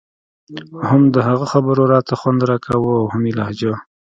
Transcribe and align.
هم 0.87 1.01
د 1.13 1.15
هغه 1.27 1.45
خبرو 1.53 1.83
راته 1.93 2.13
خوند 2.19 2.39
راکاوه 2.51 2.91
او 3.01 3.05
هم 3.13 3.23
يې 3.29 3.33
لهجه. 3.39 3.73